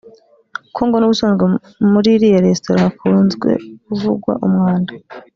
kuko 0.65 0.81
ngo 0.85 0.97
n’ubusanzwe 0.97 1.45
muri 1.91 2.07
iriya 2.15 2.39
resitora 2.45 2.85
hakunze 2.85 3.49
kuvugwa 3.85 4.31
umwanda 4.47 4.91